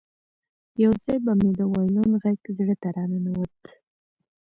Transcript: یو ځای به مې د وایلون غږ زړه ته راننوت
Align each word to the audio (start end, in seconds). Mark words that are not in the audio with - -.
یو 0.83 0.91
ځای 1.03 1.17
به 1.25 1.33
مې 1.39 1.49
د 1.59 1.61
وایلون 1.73 2.11
غږ 2.23 2.39
زړه 2.57 2.75
ته 2.81 2.87
راننوت 2.95 3.59